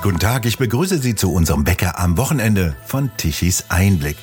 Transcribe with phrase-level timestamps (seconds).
[0.00, 4.16] Guten Tag, ich begrüße Sie zu unserem Bäcker am Wochenende von Tichys Einblick.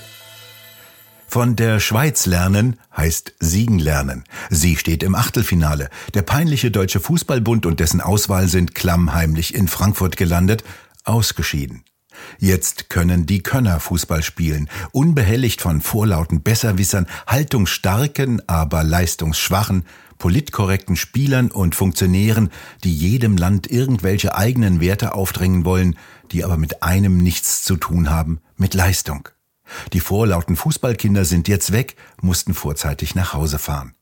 [1.27, 4.23] Von der Schweiz lernen heißt Siegen lernen.
[4.49, 5.89] Sie steht im Achtelfinale.
[6.13, 10.63] Der peinliche Deutsche Fußballbund und dessen Auswahl sind klammheimlich in Frankfurt gelandet,
[11.03, 11.83] ausgeschieden.
[12.39, 19.83] Jetzt können die Könner Fußball spielen, unbehelligt von vorlauten Besserwissern, haltungsstarken, aber leistungsschwachen,
[20.17, 22.49] politkorrekten Spielern und Funktionären,
[22.83, 25.97] die jedem Land irgendwelche eigenen Werte aufdrängen wollen,
[26.31, 29.29] die aber mit einem nichts zu tun haben, mit Leistung.
[29.93, 33.93] Die vorlauten Fußballkinder sind jetzt weg, mussten vorzeitig nach Hause fahren.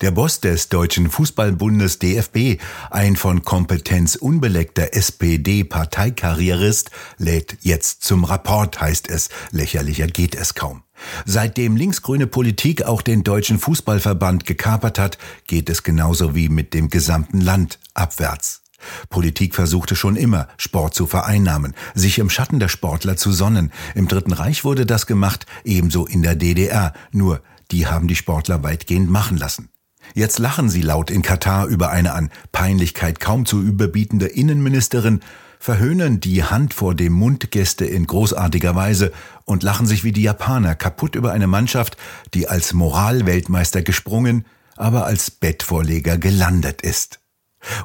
[0.00, 2.60] Der Boss des Deutschen Fußballbundes DFB,
[2.90, 9.30] ein von Kompetenz unbeleckter SPD-Parteikarrierist, lädt jetzt zum Rapport, heißt es.
[9.50, 10.83] Lächerlicher geht es kaum.
[11.24, 16.88] Seitdem linksgrüne Politik auch den Deutschen Fußballverband gekapert hat, geht es genauso wie mit dem
[16.88, 18.62] gesamten Land abwärts.
[19.08, 23.72] Politik versuchte schon immer, Sport zu vereinnahmen, sich im Schatten der Sportler zu sonnen.
[23.94, 26.92] Im Dritten Reich wurde das gemacht, ebenso in der DDR.
[27.10, 29.70] Nur, die haben die Sportler weitgehend machen lassen.
[30.12, 35.20] Jetzt lachen sie laut in Katar über eine an Peinlichkeit kaum zu überbietende Innenministerin,
[35.64, 39.12] verhöhnen die Hand vor dem Mund Gäste in großartiger Weise
[39.46, 41.96] und lachen sich wie die Japaner kaputt über eine Mannschaft,
[42.34, 44.44] die als Moralweltmeister gesprungen,
[44.76, 47.20] aber als Bettvorleger gelandet ist.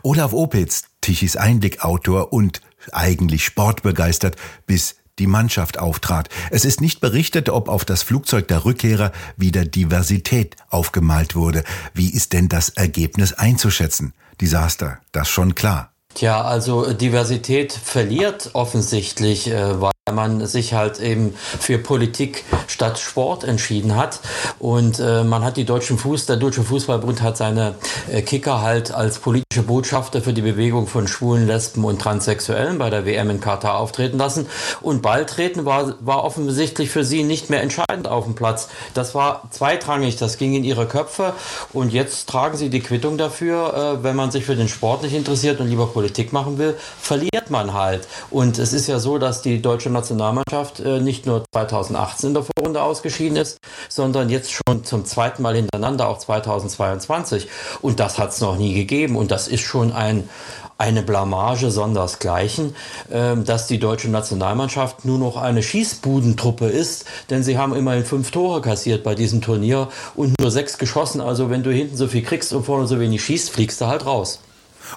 [0.04, 2.60] Olaf Opitz, Tichys Einblickautor und
[2.92, 4.36] eigentlich sportbegeistert,
[4.66, 6.28] bis die Mannschaft auftrat.
[6.52, 11.64] Es ist nicht berichtet, ob auf das Flugzeug der Rückkehrer wieder Diversität aufgemalt wurde.
[11.94, 14.14] Wie ist denn das Ergebnis einzuschätzen?
[14.42, 15.94] Desaster, das schon klar.
[16.14, 23.44] Tja, also Diversität verliert offensichtlich, äh, weil man sich halt eben für Politik statt Sport
[23.44, 24.20] entschieden hat.
[24.60, 27.76] Und äh, man hat die deutschen Fuß, der Deutsche Fußballbund hat seine
[28.12, 32.90] äh, Kicker halt als politische Botschafter für die Bewegung von Schwulen, Lesben und Transsexuellen bei
[32.90, 34.48] der WM in Katar auftreten lassen.
[34.82, 38.70] Und Balltreten war, war offensichtlich für sie nicht mehr entscheidend auf dem Platz.
[38.94, 41.34] Das war zweitrangig, das ging in ihre Köpfe.
[41.74, 45.14] Und jetzt tragen sie die Quittung dafür, äh, wenn man sich für den Sport nicht
[45.14, 48.08] interessiert und lieber Politik machen will, verliert man halt.
[48.30, 52.44] Und es ist ja so, dass die deutsche Nationalmannschaft äh, nicht nur 2018 in der
[52.44, 57.48] Vorrunde ausgeschieden ist, sondern jetzt schon zum zweiten Mal hintereinander, auch 2022.
[57.82, 59.16] Und das hat es noch nie gegeben.
[59.16, 60.30] Und das ist schon ein,
[60.78, 62.76] eine Blamage sondersgleichen,
[63.10, 68.32] äh, dass die deutsche Nationalmannschaft nur noch eine Schießbudentruppe ist, denn sie haben immerhin fünf
[68.32, 71.20] Tore kassiert bei diesem Turnier und nur sechs geschossen.
[71.20, 74.06] Also wenn du hinten so viel kriegst und vorne so wenig schießt, fliegst du halt
[74.06, 74.40] raus.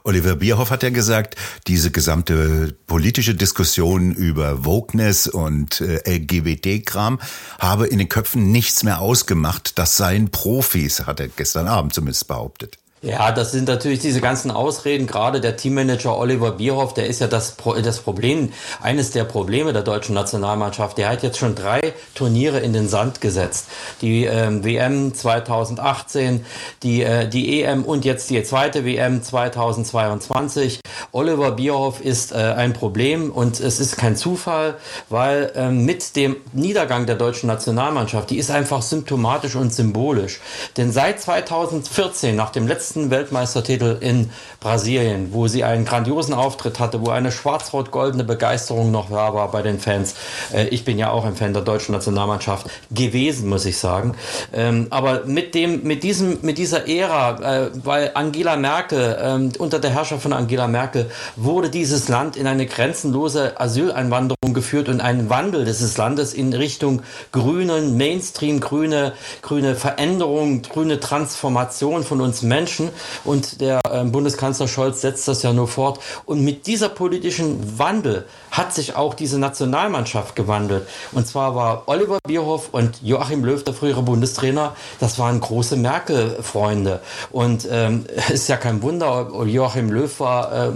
[0.04, 1.36] Oliver Bierhoff hat ja gesagt,
[1.66, 7.20] diese gesamte politische Diskussion über Wokeness und äh, LGBT-Kram
[7.58, 9.78] habe in den Köpfen nichts mehr ausgemacht.
[9.78, 12.78] Das seien Profis, hat er gestern Abend zumindest behauptet.
[13.04, 15.08] Ja, das sind natürlich diese ganzen Ausreden.
[15.08, 19.82] Gerade der Teammanager Oliver Bierhoff, der ist ja das, das Problem, eines der Probleme der
[19.82, 20.98] deutschen Nationalmannschaft.
[20.98, 23.66] Der hat jetzt schon drei Turniere in den Sand gesetzt.
[24.02, 26.46] Die ähm, WM 2018,
[26.84, 30.78] die, äh, die EM und jetzt die zweite WM 2022.
[31.10, 34.76] Oliver Bierhoff ist äh, ein Problem und es ist kein Zufall,
[35.08, 40.40] weil äh, mit dem Niedergang der deutschen Nationalmannschaft, die ist einfach symptomatisch und symbolisch.
[40.76, 44.28] Denn seit 2014, nach dem letzten letzten Weltmeistertitel in
[44.60, 49.62] Brasilien, wo sie einen grandiosen Auftritt hatte, wo eine schwarz-rot-goldene Begeisterung noch da war bei
[49.62, 50.14] den Fans.
[50.52, 54.14] Äh, ich bin ja auch ein Fan der deutschen Nationalmannschaft gewesen, muss ich sagen.
[54.52, 59.78] Ähm, aber mit dem, mit diesem, mit dieser Ära, äh, weil Angela Merkel, ähm, unter
[59.78, 65.30] der Herrschaft von Angela Merkel, wurde dieses Land in eine grenzenlose Asyleinwanderung geführt und einen
[65.30, 67.00] Wandel dieses Landes in Richtung
[67.32, 72.90] grünen, Mainstream, grüne, grüne Veränderung, grüne Transformation von uns Menschen Menschen.
[73.24, 76.00] Und der äh, Bundeskanzler Scholz setzt das ja nur fort.
[76.24, 80.86] Und mit dieser politischen Wandel hat sich auch diese Nationalmannschaft gewandelt.
[81.10, 87.00] Und zwar war Oliver Bierhoff und Joachim Löw, der frühere Bundestrainer, das waren große Merkel-Freunde.
[87.30, 90.70] Und ähm, ist ja kein Wunder, Joachim Löw war äh,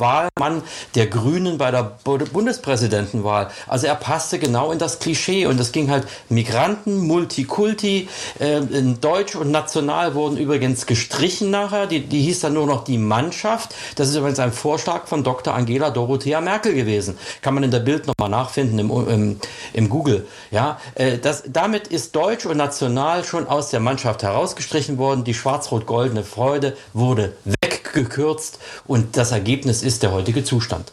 [0.00, 0.62] Wahlmann
[0.94, 3.50] der Grünen bei der Bundespräsidentenwahl.
[3.68, 5.44] Also er passte genau in das Klischee.
[5.44, 8.08] Und es ging halt Migranten, Multikulti,
[8.38, 8.60] äh,
[8.98, 11.86] Deutsch und National wurden übrigens gestrichen nachher.
[11.86, 13.74] Die, die hieß dann nur noch die Mannschaft.
[13.96, 15.52] Das ist übrigens ein Vorschlag von Dr.
[15.54, 17.40] Angela Dorothea Merkel gewesen gewesen.
[17.42, 19.40] Kann man in der Bild nochmal nachfinden im, im,
[19.72, 20.26] im Google.
[20.50, 25.24] Ja, äh, das, damit ist Deutsch und National schon aus der Mannschaft herausgestrichen worden.
[25.24, 30.92] Die schwarz-rot-goldene Freude wurde weggekürzt und das Ergebnis ist der heutige Zustand.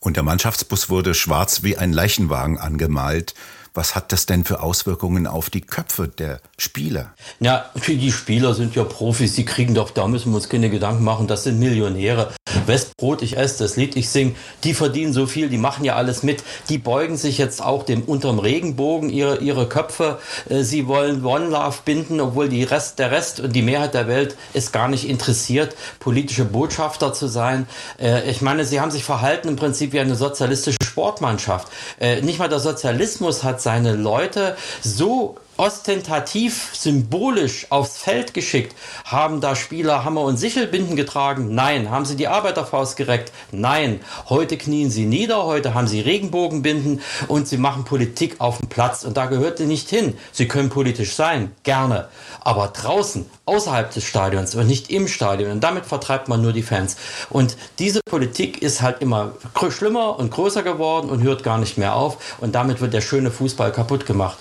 [0.00, 3.34] Und der Mannschaftsbus wurde schwarz wie ein Leichenwagen angemalt.
[3.74, 7.14] Was hat das denn für Auswirkungen auf die Köpfe der Spieler?
[7.38, 11.04] Ja, die Spieler sind ja Profis, die kriegen doch, da müssen wir uns keine Gedanken
[11.04, 12.32] machen, das sind Millionäre.
[12.66, 16.22] Westbrot, ich esse das Lied, ich sing, die verdienen so viel, die machen ja alles
[16.22, 16.42] mit.
[16.68, 20.18] Die beugen sich jetzt auch dem unterm Regenbogen ihre, ihre Köpfe.
[20.48, 24.08] Äh, sie wollen One Love binden, obwohl die Rest, der Rest und die Mehrheit der
[24.08, 27.66] Welt ist gar nicht interessiert, politische Botschafter zu sein.
[28.00, 31.68] Äh, ich meine, sie haben sich verhalten im Prinzip wie eine sozialistische Sportmannschaft.
[32.00, 38.74] Äh, nicht mal der Sozialismus hat seine Leute so ostentativ, symbolisch aufs Feld geschickt?
[39.04, 41.54] Haben da Spieler Hammer und Sichelbinden getragen?
[41.54, 41.90] Nein.
[41.90, 43.32] Haben sie die Arbeiterfaust gereckt?
[43.52, 44.00] Nein.
[44.28, 49.04] Heute knien sie nieder, heute haben sie Regenbogenbinden und sie machen Politik auf dem Platz
[49.04, 50.16] und da gehört sie nicht hin.
[50.32, 52.08] Sie können politisch sein, gerne,
[52.40, 56.62] aber draußen, außerhalb des Stadions und nicht im Stadion und damit vertreibt man nur die
[56.62, 56.96] Fans.
[57.30, 59.32] Und diese Politik ist halt immer
[59.70, 63.30] schlimmer und größer geworden und hört gar nicht mehr auf und damit wird der schöne
[63.30, 64.38] Fußball kaputt gemacht.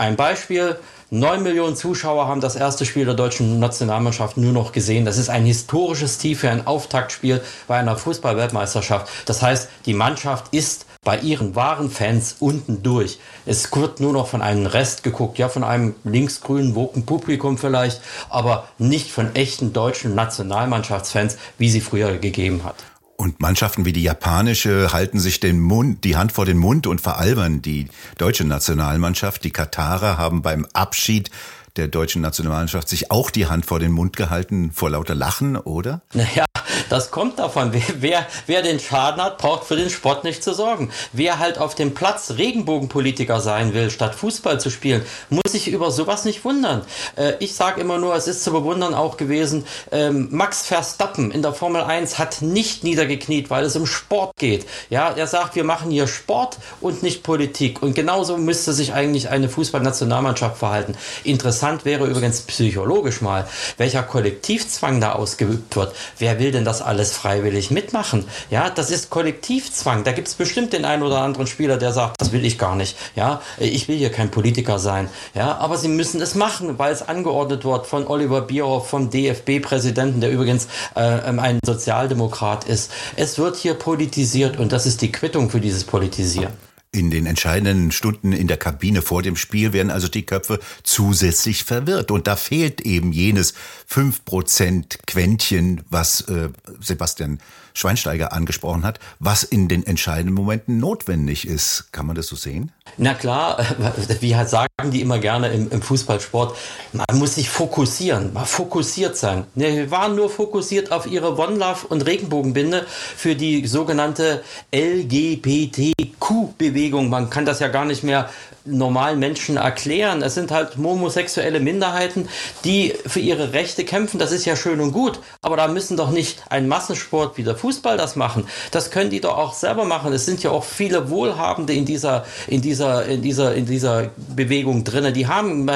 [0.00, 0.78] Ein Beispiel,
[1.10, 5.04] 9 Millionen Zuschauer haben das erste Spiel der deutschen Nationalmannschaft nur noch gesehen.
[5.04, 9.10] Das ist ein historisches Tief für ein Auftaktspiel bei einer Fußball-Weltmeisterschaft.
[9.26, 13.18] Das heißt, die Mannschaft ist bei ihren wahren Fans unten durch.
[13.44, 18.00] Es wird nur noch von einem Rest geguckt, ja, von einem linksgrünen woken Publikum vielleicht,
[18.30, 22.89] aber nicht von echten deutschen Nationalmannschaftsfans, wie sie früher gegeben hat.
[23.20, 27.02] Und Mannschaften wie die japanische halten sich den Mund, die Hand vor den Mund und
[27.02, 29.44] veralbern die deutsche Nationalmannschaft.
[29.44, 31.30] Die Katarer haben beim Abschied
[31.76, 36.00] der deutschen Nationalmannschaft sich auch die Hand vor den Mund gehalten vor lauter Lachen, oder?
[36.14, 36.46] Naja,
[36.90, 37.72] das kommt davon.
[37.72, 40.90] Wer, wer, wer den Schaden hat, braucht für den Sport nicht zu sorgen.
[41.12, 45.90] Wer halt auf dem Platz Regenbogenpolitiker sein will, statt Fußball zu spielen, muss sich über
[45.90, 46.82] sowas nicht wundern.
[47.16, 51.42] Äh, ich sage immer nur, es ist zu bewundern auch gewesen, ähm, Max Verstappen in
[51.42, 54.66] der Formel 1 hat nicht niedergekniet, weil es um Sport geht.
[54.90, 57.82] Ja, er sagt, wir machen hier Sport und nicht Politik.
[57.82, 60.96] Und genauso müsste sich eigentlich eine Fußballnationalmannschaft verhalten.
[61.22, 63.46] Interessant wäre übrigens psychologisch mal,
[63.76, 65.94] welcher Kollektivzwang da ausgeübt wird.
[66.18, 68.24] Wer will denn das alles freiwillig mitmachen?
[68.50, 70.04] Ja, das ist Kollektivzwang.
[70.04, 72.76] Da gibt es bestimmt den einen oder anderen Spieler, der sagt, das will ich gar
[72.76, 72.96] nicht.
[73.16, 75.08] Ja, ich will hier kein Politiker sein.
[75.34, 80.20] Ja, aber sie müssen es machen, weil es angeordnet wird von Oliver Bierhoff, vom DFB-Präsidenten,
[80.20, 82.90] der übrigens äh, ein Sozialdemokrat ist.
[83.16, 86.69] Es wird hier politisiert und das ist die Quittung für dieses Politisieren.
[86.92, 91.62] In den entscheidenden Stunden in der Kabine vor dem Spiel werden also die Köpfe zusätzlich
[91.62, 92.10] verwirrt.
[92.10, 93.54] Und da fehlt eben jenes
[93.88, 96.48] 5% Quäntchen, was äh,
[96.80, 97.38] Sebastian
[97.74, 101.90] Schweinsteiger angesprochen hat, was in den entscheidenden Momenten notwendig ist.
[101.92, 102.72] Kann man das so sehen?
[102.96, 103.64] Na klar,
[104.20, 106.56] wie halt sagen die immer gerne im, im, Fußballsport,
[106.92, 109.44] man muss sich fokussieren, mal fokussiert sein.
[109.54, 114.42] Wir waren nur fokussiert auf ihre One Love und Regenbogenbinde für die sogenannte
[114.74, 116.79] LGBTQ-Bewegung.
[116.88, 118.30] Man kann das ja gar nicht mehr
[118.64, 120.22] normalen Menschen erklären.
[120.22, 122.28] Es sind halt homosexuelle Minderheiten,
[122.64, 124.18] die für ihre Rechte kämpfen.
[124.18, 125.20] Das ist ja schön und gut.
[125.42, 128.46] Aber da müssen doch nicht ein Massensport wie der Fußball das machen.
[128.70, 130.12] Das können die doch auch selber machen.
[130.12, 134.84] Es sind ja auch viele Wohlhabende in dieser, in dieser, in dieser, in dieser Bewegung
[134.84, 135.12] drin.
[135.14, 135.68] Die haben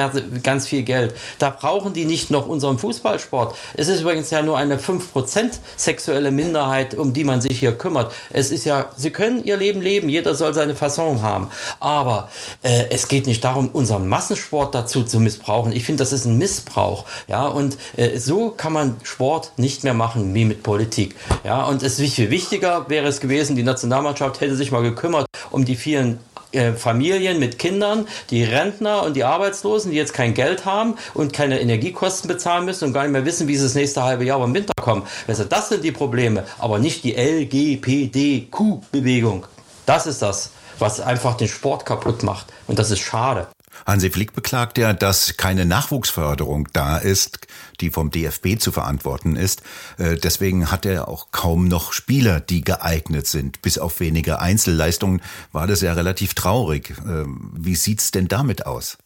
[0.43, 1.15] ganz viel Geld.
[1.39, 3.55] Da brauchen die nicht noch unseren Fußballsport.
[3.75, 8.13] Es ist übrigens ja nur eine 5% sexuelle Minderheit, um die man sich hier kümmert.
[8.31, 10.09] Es ist ja, sie können ihr Leben leben.
[10.09, 11.49] Jeder soll seine Fasson haben.
[11.79, 12.29] Aber
[12.63, 15.73] äh, es geht nicht darum, unseren Massensport dazu zu missbrauchen.
[15.73, 17.05] Ich finde, das ist ein Missbrauch.
[17.27, 21.15] Ja, und äh, so kann man Sport nicht mehr machen wie mit Politik.
[21.43, 25.25] Ja, und es ist viel wichtiger wäre es gewesen, die Nationalmannschaft hätte sich mal gekümmert
[25.51, 26.19] um die vielen
[26.51, 31.31] äh, Familien mit Kindern, die Rentner und die Arbeitslosen, die jetzt kein Geld haben und
[31.33, 34.43] keine Energiekosten bezahlen müssen und gar nicht mehr wissen, wie sie das nächste halbe Jahr
[34.43, 35.03] im Winter kommen.
[35.27, 39.45] Also das sind die Probleme, aber nicht die LGPDQ-Bewegung.
[39.85, 42.47] Das ist das was einfach den Sport kaputt macht.
[42.67, 43.47] Und das ist schade.
[43.85, 47.39] Hansi Flick beklagt ja, dass keine Nachwuchsförderung da ist,
[47.81, 49.61] die vom DFB zu verantworten ist.
[49.97, 53.61] Äh, deswegen hat er auch kaum noch Spieler, die geeignet sind.
[53.61, 56.95] Bis auf wenige Einzelleistungen war das ja relativ traurig.
[57.05, 58.97] Ähm, wie sieht's denn damit aus?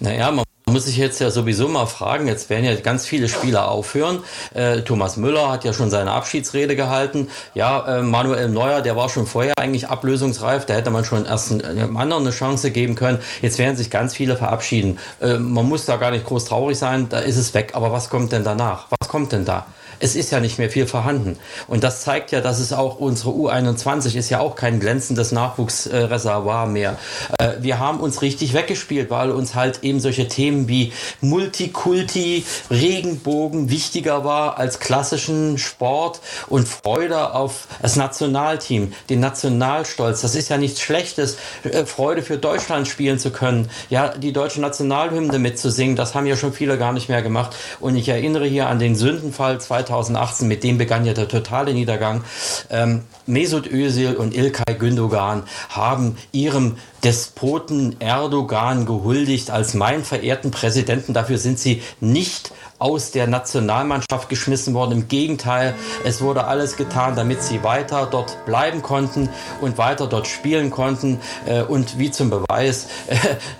[0.00, 3.70] Naja, man muss sich jetzt ja sowieso mal fragen, jetzt werden ja ganz viele Spieler
[3.70, 4.22] aufhören.
[4.54, 7.28] Äh, Thomas Müller hat ja schon seine Abschiedsrede gehalten.
[7.54, 11.64] Ja, äh, Manuel Neuer, der war schon vorher eigentlich ablösungsreif, da hätte man schon erst
[11.64, 13.18] einem anderen eine Chance geben können.
[13.42, 14.98] Jetzt werden sich ganz viele verabschieden.
[15.20, 17.70] Äh, man muss da gar nicht groß traurig sein, da ist es weg.
[17.74, 18.86] Aber was kommt denn danach?
[19.00, 19.66] Was kommt denn da?
[20.00, 21.38] Es ist ja nicht mehr viel vorhanden.
[21.66, 26.66] Und das zeigt ja, dass es auch unsere U21 ist ja auch kein glänzendes Nachwuchsreservoir
[26.66, 26.98] mehr.
[27.38, 33.70] Äh, wir haben uns richtig weggespielt, weil uns halt eben solche Themen wie Multikulti, Regenbogen
[33.70, 40.20] wichtiger war als klassischen Sport und Freude auf das Nationalteam, den Nationalstolz.
[40.20, 44.60] Das ist ja nichts Schlechtes, äh, Freude für Deutschland spielen zu können, ja, die deutsche
[44.60, 47.56] Nationalhymne mitzusingen, das haben ja schon viele gar nicht mehr gemacht.
[47.80, 52.24] Und ich erinnere hier an den Sündenfall 2018, mit dem begann ja der totale Niedergang.
[52.70, 61.12] Ähm, Mesut Özil und Ilkay Gündogan haben ihrem Despoten Erdogan gehuldigt als meinen verehrten Präsidenten.
[61.12, 64.92] Dafür sind sie nicht aus der Nationalmannschaft geschmissen worden.
[64.92, 69.28] Im Gegenteil, es wurde alles getan, damit sie weiter dort bleiben konnten
[69.60, 71.20] und weiter dort spielen konnten.
[71.46, 72.86] Äh, und wie zum Beweis,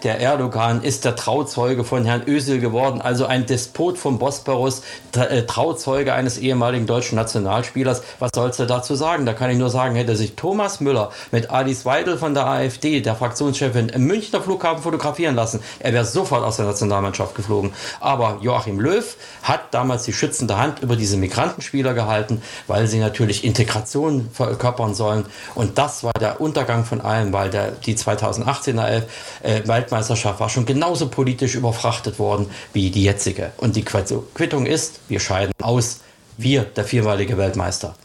[0.02, 4.82] der Erdogan ist der Trauzeuge von Herrn Özil geworden, also ein Despot vom Bosporus,
[5.16, 8.02] äh, Trauzeuge eines ehemaligen deutschen Nationalspielers.
[8.18, 9.26] Was sollst du dazu sagen?
[9.26, 13.00] Da kann ich nur sagen, hätte sich Thomas Müller mit Alice Weidel von der AfD,
[13.00, 17.72] der Fraktionschefin, im Münchner Flughafen fotografieren lassen, er wäre sofort aus der Nationalmannschaft geflogen.
[18.00, 23.44] Aber Joachim Löw hat damals die schützende Hand über diese Migrantenspieler gehalten, weil sie natürlich
[23.44, 25.26] Integration verkörpern sollen.
[25.54, 29.02] Und das war der Untergang von allem, weil der, die 2018er
[29.42, 33.52] äh, Weltmeisterschaft war schon genauso politisch überfrachtet worden wie die jetzige.
[33.56, 36.00] Und die Quittung ist, wir scheiden aus.
[36.36, 37.96] Wir, der viermalige Weltmeister.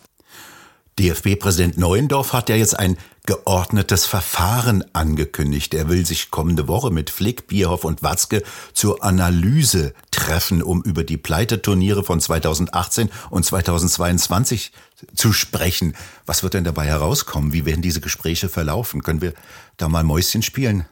[1.00, 5.74] DFB-Präsident Neuendorf hat ja jetzt ein geordnetes Verfahren angekündigt.
[5.74, 11.04] Er will sich kommende Woche mit Flick, Bierhoff und Watzke zur Analyse treffen, um über
[11.04, 14.72] die Pleiteturniere von 2018 und 2022
[15.16, 15.96] zu sprechen.
[16.26, 17.54] Was wird denn dabei herauskommen?
[17.54, 19.04] Wie werden diese Gespräche verlaufen?
[19.04, 19.34] Können wir
[19.78, 20.86] da mal Mäuschen spielen?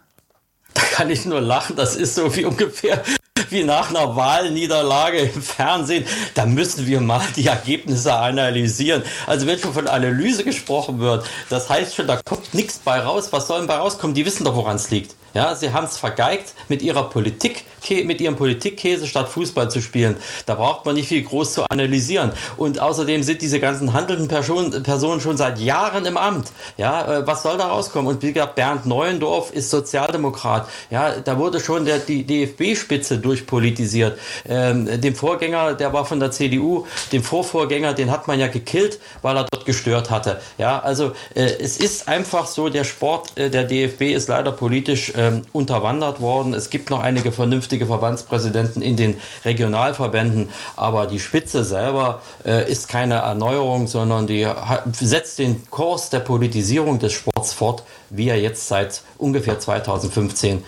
[0.73, 1.75] Da kann ich nur lachen.
[1.75, 3.03] Das ist so wie ungefähr
[3.51, 6.05] wie nach einer Wahlniederlage im Fernsehen.
[6.33, 9.03] Da müssen wir mal die Ergebnisse analysieren.
[9.27, 13.31] Also wenn schon von Analyse gesprochen wird, das heißt schon, da kommt nichts bei raus.
[13.31, 14.15] Was soll denn bei rauskommen?
[14.15, 15.15] Die wissen doch, woran es liegt.
[15.33, 20.17] Ja, sie haben es vergeigt mit ihrer Politik, mit ihrem Politikkäse statt Fußball zu spielen.
[20.45, 22.31] Da braucht man nicht viel groß zu analysieren.
[22.57, 26.51] Und außerdem sind diese ganzen handelnden Personen schon seit Jahren im Amt.
[26.77, 28.13] Ja, äh, was soll da rauskommen?
[28.13, 30.67] Und wie gesagt, Bernd Neuendorf ist Sozialdemokrat.
[30.89, 34.19] Ja, da wurde schon der, die DFB-Spitze durchpolitisiert.
[34.47, 38.99] Ähm, dem Vorgänger, der war von der CDU, dem Vorvorgänger, den hat man ja gekillt,
[39.21, 40.41] weil er dort gestört hatte.
[40.57, 45.13] Ja, also äh, es ist einfach so, der Sport, äh, der DFB ist leider politisch
[45.21, 46.55] ähm, unterwandert worden.
[46.55, 52.87] Es gibt noch einige vernünftige Verbandspräsidenten in den Regionalverbänden, aber die Spitze selber äh, ist
[52.87, 58.41] keine Erneuerung, sondern die hat, setzt den Kurs der Politisierung des Sports fort, wie er
[58.41, 60.63] jetzt seit ungefähr 2015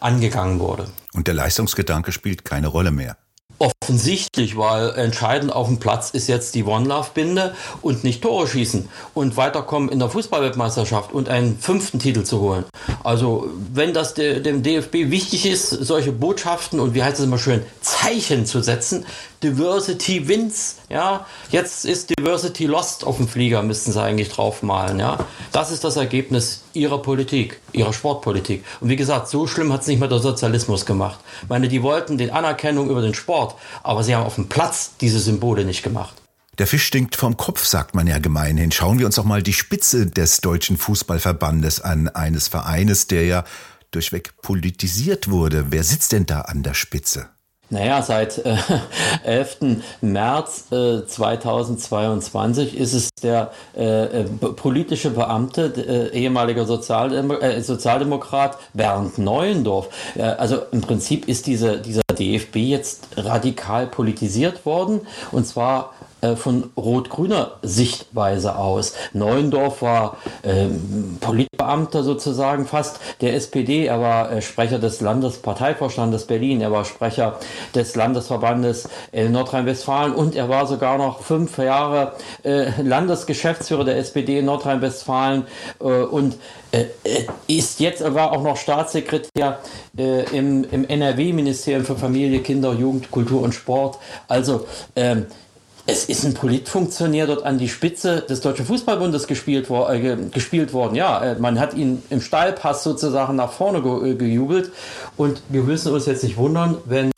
[0.00, 0.86] angegangen wurde.
[1.14, 3.16] Und der Leistungsgedanke spielt keine Rolle mehr.
[3.84, 9.36] Offensichtlich, weil entscheidend auf dem Platz ist jetzt die One-Love-Binde und nicht Tore schießen und
[9.36, 12.64] weiterkommen in der Fußballweltmeisterschaft und einen fünften Titel zu holen.
[13.02, 17.36] Also, wenn das de dem DFB wichtig ist, solche Botschaften und wie heißt es immer
[17.36, 19.04] schön, Zeichen zu setzen,
[19.42, 25.18] Diversity wins, ja, jetzt ist Diversity lost auf dem Flieger, müssten sie eigentlich draufmalen, ja.
[25.52, 28.64] Das ist das Ergebnis ihrer Politik, ihrer Sportpolitik.
[28.80, 31.20] Und wie gesagt, so schlimm hat es nicht mehr der Sozialismus gemacht.
[31.42, 34.92] Ich meine, die wollten den Anerkennung über den Sport, aber sie haben auf dem Platz
[35.00, 36.14] diese Symbole nicht gemacht.
[36.58, 38.70] Der Fisch stinkt vom Kopf, sagt man ja gemeinhin.
[38.70, 43.44] Schauen wir uns doch mal die Spitze des Deutschen Fußballverbandes an, eines Vereines, der ja
[43.90, 45.66] durchweg politisiert wurde.
[45.70, 47.28] Wer sitzt denn da an der Spitze?
[47.70, 48.56] Naja, seit äh,
[49.24, 49.78] 11.
[50.00, 55.72] März äh, 2022 ist es der äh, äh politische Beamte,
[56.12, 59.88] äh, ehemaliger Sozialdem äh, Sozialdemokrat Bernd Neuendorf.
[60.16, 65.00] also im Prinzip ist diese, dieser DFB jetzt radikal politisiert worden
[65.32, 65.94] und zwar
[66.24, 68.94] äh, von rot-grüner Sichtweise aus.
[69.12, 73.86] Neuendorf war ähm, Politbeamter sozusagen fast der SPD.
[73.86, 76.60] Er war äh, Sprecher des Landesparteivorstandes Berlin.
[76.60, 77.38] Er war Sprecher
[77.74, 82.12] des Landesverbandes äh, Nordrhein-Westfalen und er war sogar noch fünf Jahre
[82.42, 85.44] äh, Landesgeschäftsführer der SPD in Nordrhein-Westfalen
[85.80, 86.36] äh, und
[86.72, 86.86] äh,
[87.46, 89.60] ist jetzt, war auch noch Staatssekretär
[89.96, 93.98] im, im NRW-Ministerium für Familie, Kinder, Jugend, Kultur und Sport.
[94.26, 94.66] Also
[94.96, 95.26] ähm,
[95.86, 100.72] es ist ein Politfunktionär dort an die Spitze des Deutschen Fußballbundes gespielt, wo, äh, gespielt
[100.72, 100.94] worden.
[100.94, 104.72] Ja, äh, man hat ihn im Steilpass sozusagen nach vorne ge äh, gejubelt.
[105.18, 107.10] Und wir müssen uns jetzt nicht wundern, wenn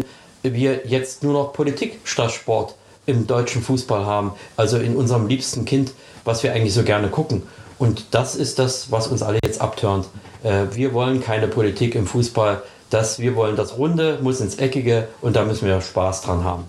[0.43, 2.75] wir jetzt nur noch Politik statt Sport
[3.07, 4.33] im deutschen Fußball haben.
[4.57, 5.93] Also in unserem liebsten Kind,
[6.25, 7.45] was wir eigentlich so gerne gucken.
[7.79, 10.09] Und das ist das, was uns alle jetzt abturnt.
[10.43, 12.63] Äh, wir wollen keine Politik im Fußball.
[12.91, 16.65] Das, wir wollen das Runde, muss ins Eckige und da müssen wir Spaß dran haben.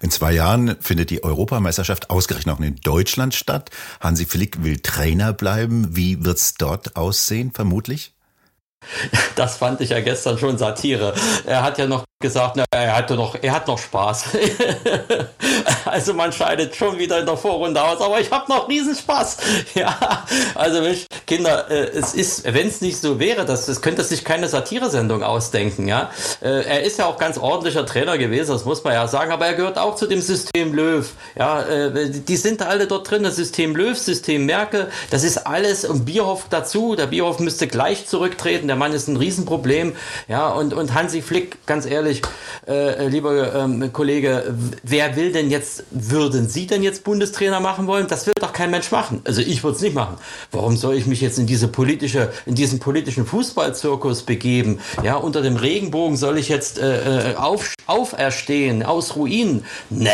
[0.00, 3.70] In zwei Jahren findet die Europameisterschaft ausgerechnet auch in Deutschland statt.
[4.00, 5.96] Hansi Flick will Trainer bleiben.
[5.96, 8.14] Wie wird's dort aussehen, vermutlich?
[9.36, 11.14] Das fand ich ja gestern schon Satire.
[11.44, 14.24] Er hat ja noch gesagt, na, er hatte noch, er hat noch Spaß.
[15.86, 19.38] also man scheidet schon wieder in der Vorrunde aus, aber ich habe noch Riesenspaß.
[19.74, 24.02] Ja, also Mensch, Kinder, äh, es ist, wenn es nicht so wäre, das, das könnte
[24.02, 25.86] sich keine Satiresendung ausdenken.
[25.86, 26.10] Ja,
[26.42, 29.46] äh, er ist ja auch ganz ordentlicher Trainer gewesen, das muss man ja sagen, aber
[29.46, 31.08] er gehört auch zu dem System Löw.
[31.38, 35.84] Ja, äh, die sind alle dort drin, das System Löw, System Merkel, das ist alles
[35.84, 36.96] und Bierhoff dazu.
[36.96, 38.66] Der Bierhoff müsste gleich zurücktreten.
[38.66, 39.94] Der Mann ist ein Riesenproblem.
[40.28, 42.09] Ja, und, und Hansi Flick, ganz ehrlich,
[42.66, 48.06] äh, lieber ähm, Kollege, wer will denn jetzt, würden Sie denn jetzt Bundestrainer machen wollen?
[48.08, 49.22] Das will doch kein Mensch machen.
[49.24, 50.16] Also ich würde es nicht machen.
[50.52, 54.80] Warum soll ich mich jetzt in diese politische, in diesen politischen Fußballzirkus begeben?
[55.02, 59.64] Ja, unter dem Regenbogen soll ich jetzt äh, äh auf, auferstehen aus Ruinen?
[59.88, 60.10] Ne,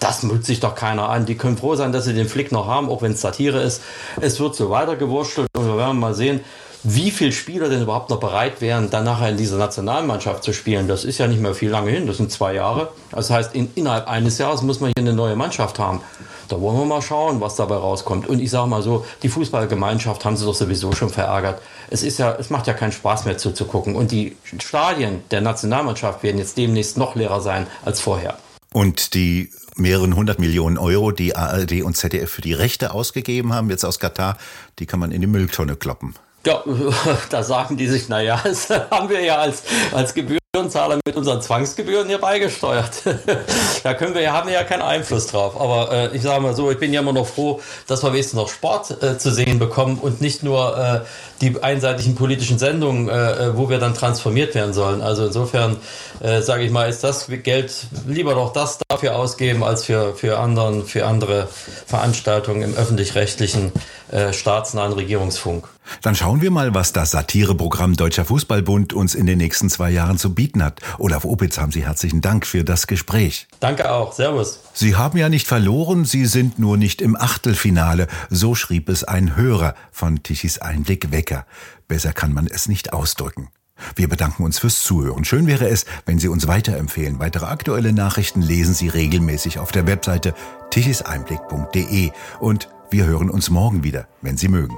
[0.00, 1.26] das mut sich doch keiner an.
[1.26, 3.82] Die können froh sein, dass sie den Flick noch haben, auch wenn es Satire ist.
[4.20, 6.40] Es wird so weitergewurschtelt und wir werden mal sehen,
[6.84, 10.86] wie viele Spieler denn überhaupt noch bereit wären, dann nachher in dieser Nationalmannschaft zu spielen.
[10.86, 12.92] Das ist ja nicht mehr viel lange hin, das sind zwei Jahre.
[13.10, 16.02] Das heißt, in, innerhalb eines Jahres muss man hier eine neue Mannschaft haben.
[16.48, 18.28] Da wollen wir mal schauen, was dabei rauskommt.
[18.28, 21.62] Und ich sage mal so, die Fußballgemeinschaft haben sie doch sowieso schon verärgert.
[21.88, 23.96] Es ist ja, es macht ja keinen Spaß mehr zuzugucken.
[23.96, 28.36] Und die Stadien der Nationalmannschaft werden jetzt demnächst noch leerer sein als vorher.
[28.74, 33.70] Und die mehreren hundert Millionen Euro, die ARD und ZDF für die Rechte ausgegeben haben,
[33.70, 34.36] jetzt aus Katar,
[34.78, 36.14] die kann man in die Mülltonne kloppen.
[36.46, 36.62] Ja,
[37.30, 42.06] da sagen die sich, naja, das haben wir ja als, als Gebührenzahler mit unseren Zwangsgebühren
[42.06, 43.02] hier beigesteuert.
[43.82, 45.58] da können wir ja, haben wir ja keinen Einfluss drauf.
[45.58, 48.38] Aber äh, ich sage mal so, ich bin ja immer noch froh, dass wir wenigstens
[48.38, 51.00] noch Sport äh, zu sehen bekommen und nicht nur äh,
[51.40, 55.00] die einseitigen politischen Sendungen, äh, äh, wo wir dann transformiert werden sollen.
[55.00, 55.78] Also insofern
[56.20, 57.72] äh, sage ich mal, ist das Geld
[58.06, 61.48] lieber doch das dafür ausgeben, als für, für, anderen, für andere
[61.86, 63.72] Veranstaltungen im öffentlich-rechtlichen
[64.14, 65.68] äh, staatsnahen Regierungsfunk.
[66.00, 70.18] Dann schauen wir mal, was das Satireprogramm Deutscher Fußballbund uns in den nächsten zwei Jahren
[70.18, 70.80] zu bieten hat.
[70.98, 73.48] Olaf Opitz, haben Sie herzlichen Dank für das Gespräch.
[73.58, 74.12] Danke auch.
[74.12, 74.60] Servus.
[74.72, 78.06] Sie haben ja nicht verloren, Sie sind nur nicht im Achtelfinale.
[78.30, 81.44] So schrieb es ein Hörer von Tichys Einblick Wecker.
[81.88, 83.48] Besser kann man es nicht ausdrücken.
[83.96, 85.24] Wir bedanken uns fürs Zuhören.
[85.24, 87.18] Schön wäre es, wenn Sie uns weiterempfehlen.
[87.18, 90.34] Weitere aktuelle Nachrichten lesen Sie regelmäßig auf der Webseite
[90.70, 94.76] tichiseinblick.de und wir hören uns morgen wieder, wenn Sie mögen.